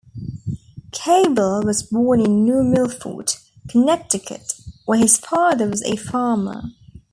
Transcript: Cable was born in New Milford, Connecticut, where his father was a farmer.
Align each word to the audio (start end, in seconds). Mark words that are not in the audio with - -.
Cable 0.91 1.61
was 1.63 1.83
born 1.83 2.21
in 2.21 2.43
New 2.43 2.63
Milford, 2.63 3.33
Connecticut, 3.67 4.53
where 4.85 4.97
his 4.97 5.17
father 5.19 5.69
was 5.69 5.83
a 5.83 5.95
farmer. 5.95 6.71